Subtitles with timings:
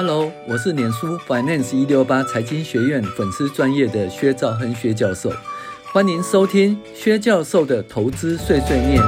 [0.00, 5.28] Hello，我是脸书 Finance 一六八财经学院粉丝专业的薛兆恒薛教授，
[5.92, 9.02] 欢迎收听薛教授的投资碎碎念。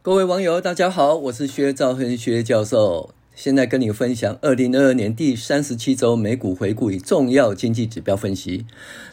[0.00, 3.10] 各位网友，大家好，我是薛兆恒薛教授。
[3.34, 8.66] 现在跟你分享二零二二年第三十七周美股回顾与重要经济指标分析。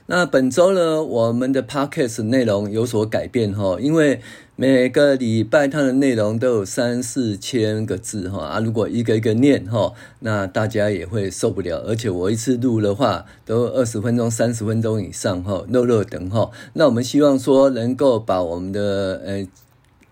[0.07, 4.19] 那本周呢，我们的 podcast 内容有所改变哈，因为
[4.55, 11.77] 每个礼拜它的内容都有三四千个字哈啊，如果一个一个念哈，那大家也会受不了。
[11.88, 16.51] 而且我一次录的话都二十分钟、三十分钟以上哈，热热等哈。
[16.74, 19.47] 那我们希望说能够把我们的呃。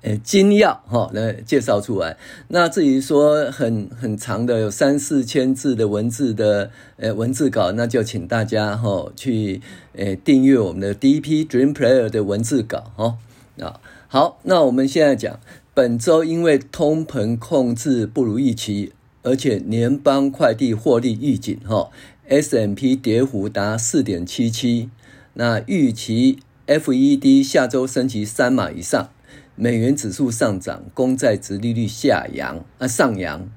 [0.07, 2.15] 呃，精要哈来介绍出来。
[2.47, 9.59] 那至于说很很长的有三四千字的文字的呃文字稿，那就请大家哈去
[9.97, 13.17] 呃订阅我们的第一批 Dream Player 的文字稿哈
[13.59, 13.81] 啊。
[14.07, 15.41] 好，那我们现在讲
[15.73, 21.89] 本周因为通膨控制不如预期，而且联邦快递获利预警哈
[22.29, 24.89] ，S M P 跌幅达四点七七。
[25.33, 29.09] 那预期 FED 下周升息三码以上。
[29.57, 33.49] 美元指数上涨，公债殖利率下扬啊上扬，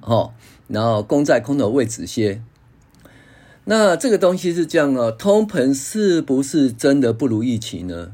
[0.00, 0.32] 哦，
[0.66, 2.42] 然后公债空头位止歇。
[3.66, 8.12] 那这个东西是这样哦，通膨是不是真的不如预期呢？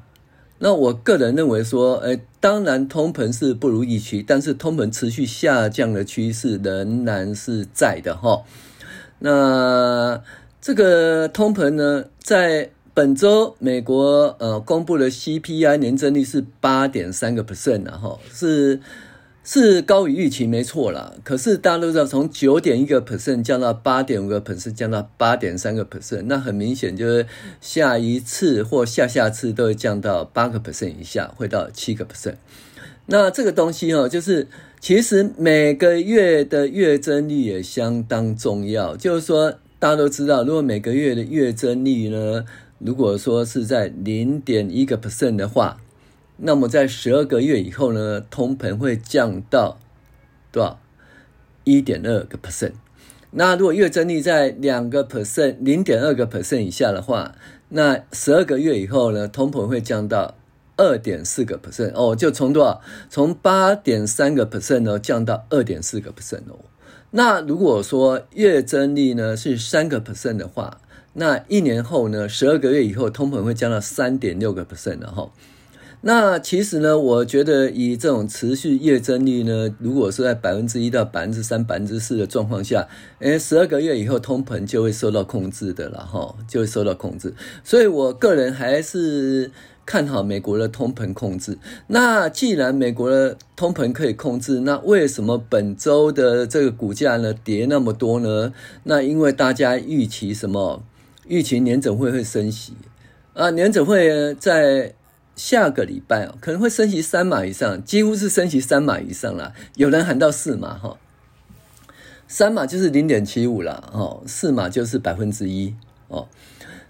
[0.59, 8.43] 那我个人认为说，哎，当然通膨是不如预期，但是通膨持续下降的趋势仍然是在的哈。
[9.21, 10.23] 那
[10.61, 18.81] 这个通膨呢，在本周美国呃公布的 CPI 年增率是八点三个 percent 然后是
[19.43, 21.15] 是高于预期没错啦。
[21.25, 27.27] 可是大家都知道，从九点一个 percent 降到八点五个 percent，降到八点三个 percent，那很明显就是
[27.61, 32.35] 下一次或下下次都会降到八个 percent 以下，会到七个 percent。
[33.07, 34.47] 那这个东西哦，就是
[34.79, 38.97] 其实每个月的月增率也相当重要。
[38.97, 42.45] 就是说大家都知道，如果每个月的月增率呢，
[42.81, 45.81] 如果说是在零点一个 percent 的话，
[46.39, 49.79] 那么在十二个月以后呢，通膨会降到
[50.51, 50.81] 多少？
[51.65, 52.73] 一点二个 percent。
[53.33, 57.37] 那如果月增率在两个 percent、零点二个 percent 以下的话，
[57.69, 60.35] 那十二个月以后呢，通膨会降到
[60.79, 62.81] 二点四个 percent 哦，就从多少？
[63.11, 66.59] 从八点三个 percent 呢降到二点四个 percent 哦。
[67.11, 70.81] 那如果说月增率呢是三个 percent 的话，
[71.15, 75.31] 那一年后呢，十二个月以后，通膨会降到三点六个 percent 了哈。
[76.03, 82.89] 那其实呢，我觉得以这种持续月增率呢，如果是在百分之一到百分之三、百分之四的状况下，
[83.19, 87.35] 诶，十二个月以后，通膨就会受到控制的了哈，就会受到控制。
[87.63, 89.51] 所以我个人还是
[89.85, 91.59] 看好美国的通膨控制。
[91.89, 98.55] 那既然美国的通膨可以控制，那为什么本周的这个股价呢跌那么多呢？
[98.85, 100.83] 那因为大家预期什么？
[101.31, 102.75] 预期年准会会升息
[103.35, 104.95] 啊，年准会在
[105.37, 109.55] 下个礼拜哦，可能会升息三码以上，几乎是升息三码以上了。
[109.77, 110.99] 有人喊到四码哈，
[112.27, 115.77] 三码就是零点七五了哦，四码就是百分之一
[116.09, 116.27] 哦。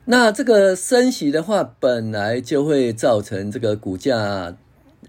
[0.06, 4.56] 那这个升息的话，本来就会造成这个股价。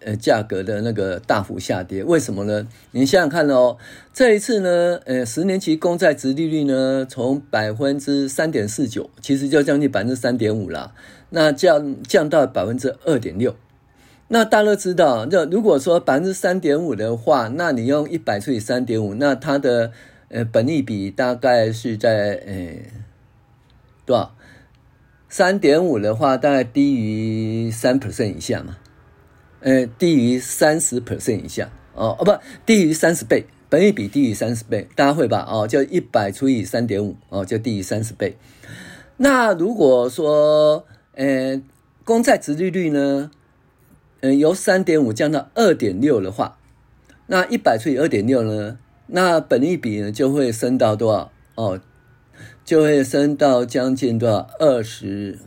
[0.03, 2.67] 呃，价格的那个大幅下跌，为什么呢？
[2.91, 3.77] 你想想看哦，
[4.13, 10.93] 这一次呢，呃，十年期公债殖利率呢，从百分之三点四九，其实就将近百分之三点五了，
[11.29, 13.55] 那降降到百分之二点六。
[14.29, 19.91] 那大家都知道，就如果说百分之三点五的话，那你用一百除以三点五，那它的
[20.29, 22.53] 呃本利比大概是在呃
[24.05, 24.35] 多少？
[25.29, 28.77] 三点五的话，大概低于三 percent 以下嘛。
[29.61, 32.31] 呃，低于三十 percent 以下哦，哦不，
[32.65, 35.47] 低于三十倍，本益比低于三十倍，大家会吧？
[35.47, 38.35] 哦，就一百除以三点五，哦，就低于三十倍。
[39.17, 41.61] 那如果说，呃，
[42.03, 43.29] 公债殖利率呢，
[44.21, 46.57] 呃，由三点五降到二点六的话，
[47.27, 51.31] 那一百除以二点六呢，那本益比呢就会升到多少？
[51.53, 51.79] 哦，
[52.65, 54.49] 就会升到将近多少？
[54.59, 55.37] 二十，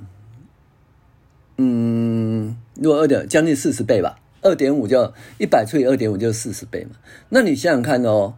[1.56, 2.56] 嗯。
[2.74, 6.96] 如果二点将近四十倍吧，二点五就一百除以二点五就是四十倍嘛。
[7.28, 8.34] 那你想想看哦，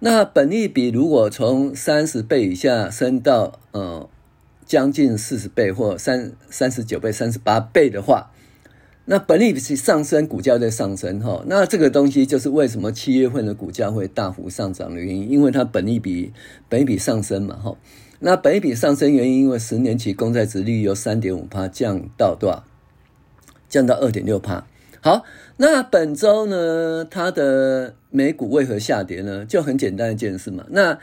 [0.00, 4.08] 那本利比如果从三十倍以下升到呃
[4.66, 8.30] 将近四十倍或三三十九倍、三十八倍的话，
[9.04, 11.42] 那本利比上升，股价在上升哈。
[11.46, 16.32] 那这个东西就是为什么七月份的股价会大幅上涨的原因，因为它本利比
[16.68, 17.76] 本益比上升嘛哈。
[18.20, 22.64] 那本比上升原因，因为十年期公债值利率由三点五趴降到多少？
[23.72, 24.66] 降到二点六趴，
[25.00, 25.24] 好，
[25.56, 29.46] 那本周呢，它的美股为何下跌呢？
[29.46, 30.66] 就很简单一件事嘛。
[30.68, 30.98] 那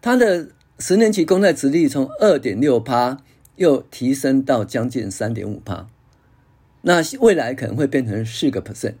[0.00, 0.46] 它的
[0.78, 3.18] 十年期公债殖利率从二点六趴
[3.56, 5.88] 又提升到将近三点五趴，
[6.82, 8.94] 那未来可能会变成四个 percent。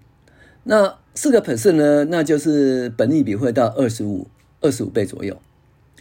[0.64, 4.26] 那四个 percent 呢，那就是本利比会到二十五
[4.60, 5.40] 二十五倍左右，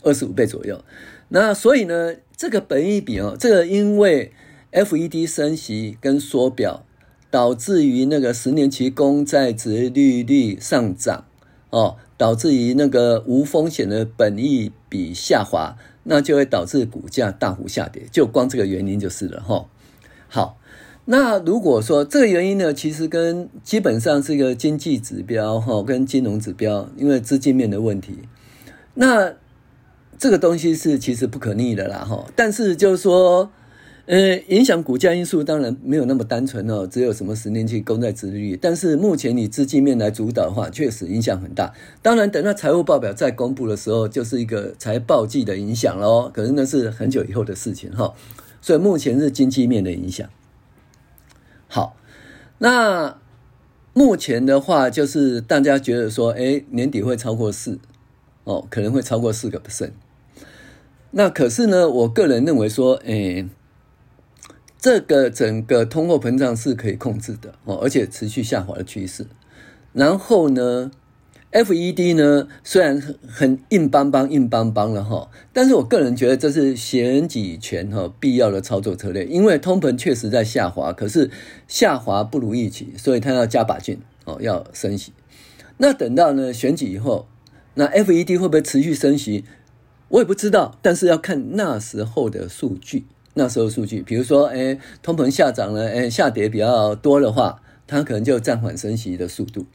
[0.02, 0.84] 二十五倍左右。
[1.30, 4.34] 那所以呢，这个本益比哦，这个因为
[4.72, 6.84] FED 升息跟缩表，
[7.32, 11.26] 导致于那个十年期公债殖利率上涨
[11.72, 18.04] 哦，导致于那个无风险的本益比下滑，那就会导致股价大幅下跌。
[18.12, 19.66] 就光这个原因就是了哈、
[20.28, 20.58] 好。
[21.06, 28.20] 那如果说这个原因呢，其实跟基本上是一个经济指标哈，跟金融指标，因为资金面的问题，
[28.94, 29.34] 那
[30.20, 32.28] 这个东西是其实不可逆的啦哈。
[32.36, 33.52] 但是就是说，
[34.08, 38.60] 呃，影响股价因素当然没有那么单纯哦，只有什么十年期公债殖利率。
[38.60, 41.74] 但是目前以资金面来主导的话，确实影响很大。
[42.02, 46.30] 当然，等到财务报表再公布的时候，就是一个财报季的影响喽。
[46.34, 48.14] 可是那是很久以后的事情哈。
[48.60, 50.28] 所以目前是经济面的影响。
[51.68, 51.96] 好，
[52.58, 53.18] 那
[53.94, 57.80] 目前的话，就是大家觉得说，哎，年底会超过四，
[58.44, 59.92] 哦，可能会超过四个 percent。
[61.12, 63.46] 那可是呢，我个人认为说，哎，
[64.82, 69.28] 这个整个通货膨胀是可以控制的哦，而且持续下滑的趋势。
[69.94, 70.90] 然后呢
[71.52, 81.30] ，FED 呢，虽然很硬邦邦、硬邦邦了哈，但是我个人觉得这是选举前哈必要的操作策略，因为通膨确实在下滑，可是
[81.68, 85.14] 下滑不如预期，所以他要加把劲哦，要升息。
[85.78, 87.28] 那等到呢选举以后，
[87.76, 89.46] 那 FED 会不会持续升息？
[90.10, 99.66] 我也不知道，但是要看那时候的数据，那时候数据，比如说哎，通膨下涨了，哎，下跌比较多的话，它可能就暂缓升息的速度。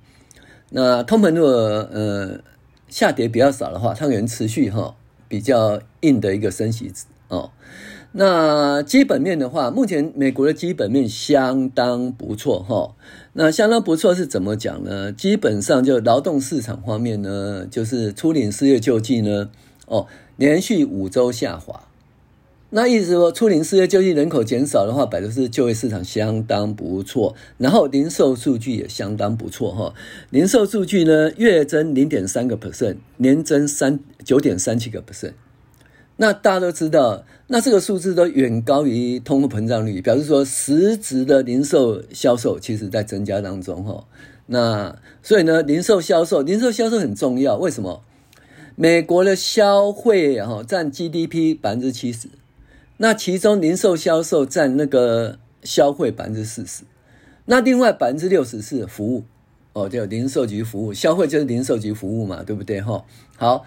[0.70, 2.40] 那通膨如果呃
[2.88, 4.94] 下跌比较少的话，它可能持续哈
[5.28, 6.92] 比较硬的一个升息
[7.28, 7.50] 哦。
[8.12, 12.94] 那基本面的话，目前美国的基本面相当不错哈。
[13.34, 15.12] 那相当不错是怎么讲呢？
[15.12, 19.50] 基本上就劳动市场方面呢，就是初领失业救济呢，
[19.86, 20.06] 哦，
[20.36, 21.85] 连续五周下滑。
[22.76, 29.94] 那意思说，初领失业救济人口减少的话，表示就业市场相当不错，然后零售数据也相当不错哈。
[30.28, 35.32] 零售数据呢，月增零点三个 percent，年增三九点三七个 percent。
[36.19, 44.05] 那大家都知道，那这个数字都远高于通货膨胀率，表示说实质的零售销售其实在增加当中哈。
[44.49, 48.02] 那所以呢，零售销售，零售销售很重要，为什么？
[48.75, 52.28] 美国的消费哈占 GDP 百分之七十。
[52.98, 56.84] 那其中零售销售占那个消费百分之四十，
[57.44, 59.25] 那另外百分之六十是服务
[59.72, 63.04] 哦，就零售及服务，消费就是零售及服务嘛，对不对哈？
[63.37, 63.66] 好，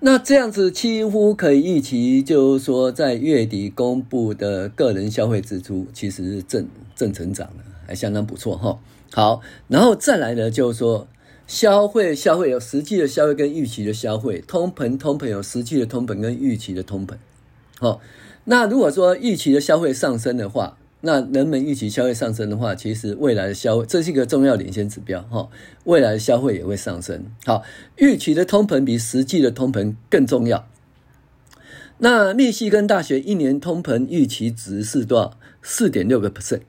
[0.00, 8.78] 那这样子几乎可以预期，就是说在月底公布的个人消费支出其实是正正成长的，还相当不错哈。
[9.12, 11.08] 好，然后再来呢，就是说
[11.46, 17.14] 消费消费有实际的消费跟预期的消费，通膨通膨有实际的通膨跟预期的通膨，
[17.78, 18.00] 好。
[18.46, 25.48] 那如果说预期的消费上升的话，那人们预期消费上升的话，其实未来的消费这是一个重要领先指标哈，
[25.84, 27.24] 未来的消费也会上升。
[27.46, 27.62] 好，
[27.96, 30.68] 预期的通膨比实际的通膨更重要。
[31.96, 35.38] 那密西根大学一年通膨预期值是多少？
[35.62, 36.60] 四点六个 percent。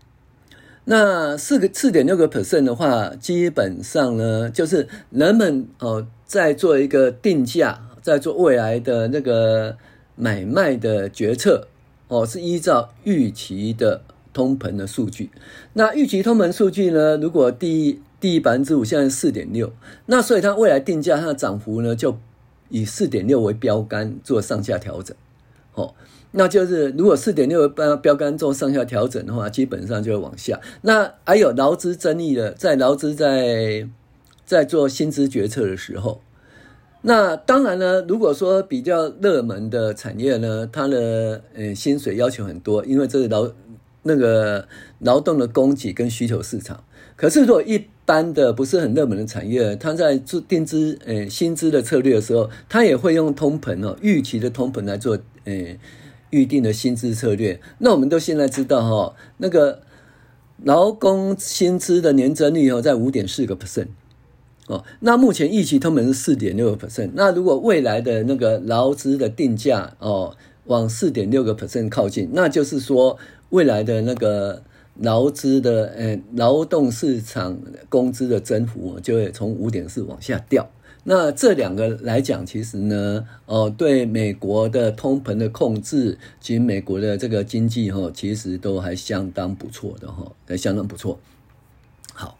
[0.85, 9.77] 那四个四点六个 percent 的话，基本上呢，就是人们哦在做一个定价，在做未来的那个。
[10.15, 11.67] 买卖的决策
[12.07, 14.01] 哦，是依照预期的
[14.33, 15.29] 通膨的数据。
[15.73, 17.17] 那预期通膨数据呢？
[17.17, 19.73] 如果低低百分之五，现在四点六，
[20.05, 22.17] 那所以它未来定价它的涨幅呢，就
[22.69, 25.15] 以四点六为标杆做上下调整。
[25.73, 25.93] 哦，
[26.31, 30.59] 那就是如果四点六标标杆做上下调整的话，基本上就会往下。
[30.81, 33.87] 那还有劳资争议的，在劳资在
[34.45, 36.21] 在做薪资决策的时候。
[37.07, 43.47] 那当然呢，如果说比较热门的产业呢，它的呃薪水要求很多，因为这是劳
[44.01, 46.83] 那个劳动的供给跟需求市场。
[47.15, 55.53] 可是如果一般的不是很热门的产业，它在做定资呃薪资的策略的时候，它也会用通膨哦预期的通膨来做呃
[56.31, 57.61] 预定的薪资策略。
[57.77, 59.83] 那我们都现在知道哈，那个
[60.63, 63.89] 劳工薪资的年增率哦在五点四个 percent。
[64.67, 67.11] 哦，那目前预期通膨是四点六个 percent。
[67.13, 73.17] 那如果未来的那个劳资的定价哦往四点六个 percent 靠近，那就是说
[73.49, 74.63] 未来的那个
[74.99, 77.57] 劳资的呃劳动市场
[77.89, 80.67] 工资的增幅就会从五点四往下掉。
[81.07, 91.19] 那这两个来讲，其实呢，哦，对美国的通膨的控制及美国的这个经济哈，其实都还相当不错的哈，还相当不错。
[92.11, 92.39] 好，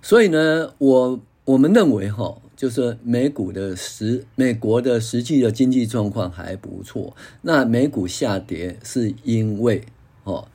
[0.00, 7.16] 所以呢，我我们认为哈，就是美股的实美国的实际的经济状况还不错。
[7.42, 9.84] 那美股下跌是因为
[10.24, 10.48] 哦，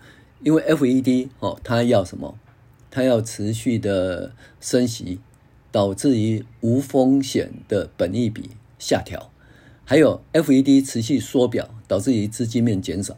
[0.43, 2.37] 因为 FED 哦，它要什么？
[2.91, 5.19] 它要持续的升息。
[5.71, 9.31] 导致于无风险的本益比下调，
[9.85, 13.15] 还有 FED 持续缩表，导致于资金面减少。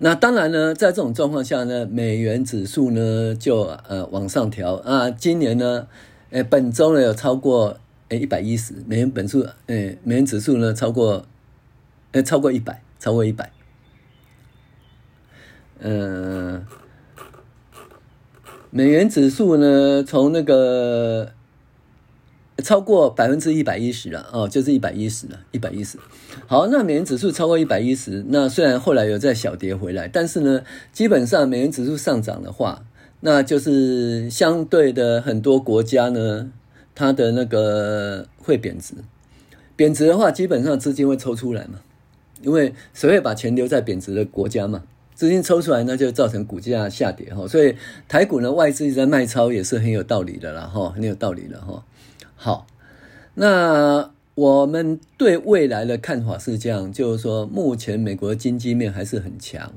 [0.00, 5.10] 那当然呢，在这种状况下呢，美元指数呢就呃往上调啊。
[5.10, 5.88] 今年呢，
[6.30, 11.26] 呃本周呢有超过呃一百一十美元本数，呃美元指数呢超过
[12.12, 13.50] 呃超过一百，超过一百。
[15.80, 16.64] 嗯，
[18.70, 21.32] 美元指数呢从那个。
[22.64, 25.96] 超过百分之一百一十了哦，就是一百一十了，一百一十。
[26.48, 30.60] 好，那美元指数超过一百一十，那虽然后来有再小跌回来，但是呢，
[30.92, 32.84] 基本上美元指数上涨的话，
[33.20, 36.50] 那就是相对的很多国家呢，
[36.94, 38.94] 它的那个会贬值。
[39.74, 41.80] 贬值的话，基本上资金会抽出来嘛，
[42.42, 44.82] 因为谁会把钱留在贬值的国家嘛？
[45.14, 47.46] 资金抽出来，那就造成股价下跌哈。
[47.46, 47.74] 所以
[48.06, 51.84] 台股呢，外资一直在卖超，也是很有道理的啦哈，很有道理的哈。
[52.36, 52.66] 好，
[53.34, 59.72] 那我们对未来的看法是这样，就是说，目前美国的经济面还是很强，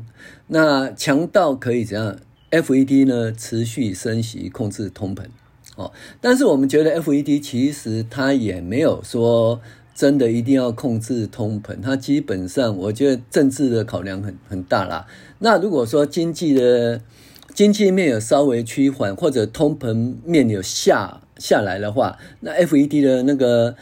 [0.47, 2.15] 那强到可以怎样
[2.51, 5.23] ？FED 呢持续升息控制通膨，
[5.75, 9.59] 哦，但是我们觉得 FED 其实它也没有说
[9.95, 15.07] 真的一定要控制通膨，它基本上我觉得政治的考量很很大啦。
[15.39, 17.01] 那如果说经济的
[17.55, 21.21] 经济面有稍微趋缓，或者通膨面有下。
[21.37, 23.75] 下来的话，那 FED 的那个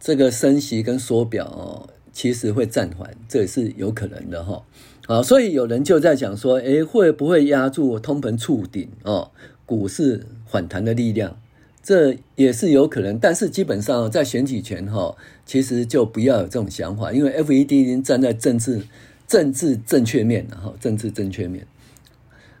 [0.00, 4.60] 这个升息跟缩表哦，其实会暂缓，这也是有可能的哈。
[5.06, 9.30] 啊，所以有人就在讲说，诶，会不会压住通膨触顶哦？
[9.66, 11.38] 股市反弹的力量，
[11.82, 13.18] 这也是有可能。
[13.18, 18.82] 但是基本上在选举前哈，其实就不要有这种想法，因为 FED 已经站在政治
[19.26, 21.66] 政治正确面了哈，政治正确面。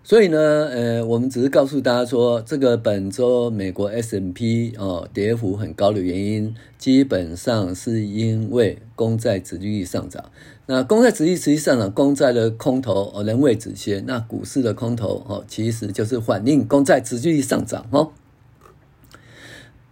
[0.06, 10.22] 所以呢，呃，我们只是告诉大家说，这个本周美国 S M P 哦跌幅很高的原因，基本上是因为公债殖利率上涨。
[10.66, 14.04] 那公债殖利率持续上涨，公债的空头哦仍未止歇。
[14.06, 18.12] 那股市的空头哦，其实就是反映公债殖利率上涨哦。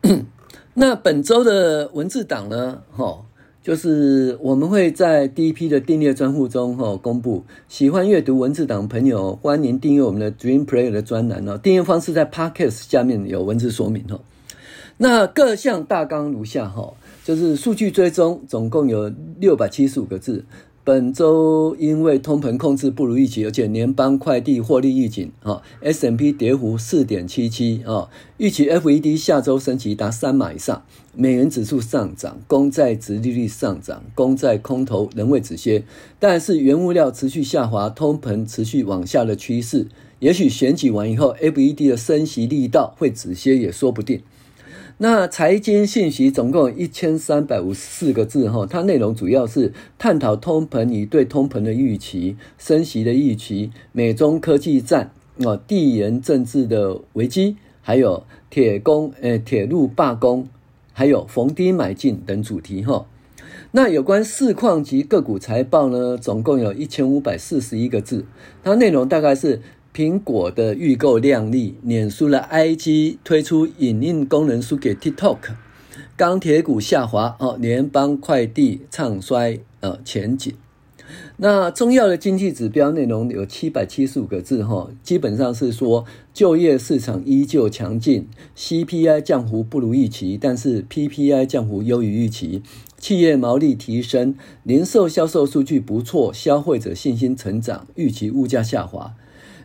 [0.75, 3.25] 那本周的文字档呢，哈。
[3.63, 11.57] 就是我们会在第一批的订阅专户中哈公布，喜欢阅读文字党朋友，欢迎订阅我们的 Dream Player 的专栏哦。
[11.57, 14.21] 订阅方式在 Podcast 下面有文字说明哦。
[14.97, 16.93] 那各项大纲如下哈，
[17.25, 20.45] 就是数据追踪总共有六百七十五个字。
[20.85, 30.83] 本周因为通膨控制不如预期，而且联邦快递获利预警啊，S M P 跌幅四点七七啊，预期 FED 下周升息达三码以上，
[31.15, 35.85] 美元指数上涨，公债殖利率上涨，公债空头仍未止歇，
[36.19, 39.87] 但是原物料持续下滑，通膨持续往下的趋势，
[40.19, 44.21] 也许选举完以后，FED 的升息力道会止歇也说不定。
[45.03, 55.11] 那财经信息总共有一千三百五十四个字哈，它内容主要是探讨通膨与对通膨的预期、升息的预期、美中科技战
[55.45, 60.47] 啊、地缘政治的危机，还有铁工呃铁路罢工，
[60.93, 63.05] 还有逢低买进等主题哈。
[63.73, 68.25] 那有关市况及个股财报呢，总共有一千五百四十一个字，
[68.63, 69.61] 它内容大概是。
[69.95, 75.37] 苹果的预购亮丽，脸书了 IG 推出影音功能输给 TikTok，
[76.17, 80.55] 钢铁股下滑哦，联邦快递唱衰呃前景。
[81.37, 92.63] 那重要的经济指标内容有七百七十五个字哈，基本上是说就业市场依旧强劲，CPI 降幅不如预期，但是 PPI 降幅优于预期，
[92.97, 99.15] 企业毛利提升，零售销售数据不错，消费者信心成长，预期物价下滑。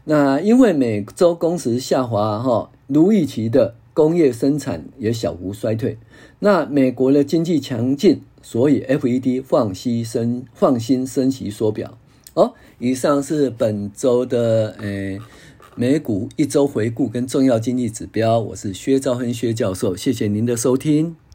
[0.09, 5.97] 那因为每周工时下滑，哈，如预期的工业生产也小幅衰退。
[6.39, 11.97] 那美国的经济强劲，所以 FED 放心升放心升息缩表。
[12.35, 15.19] 哦，以上是本周的诶
[15.75, 18.39] 美股一周回顾跟重要经济指标。
[18.39, 21.17] 我是薛兆亨薛教授，谢谢您的收听。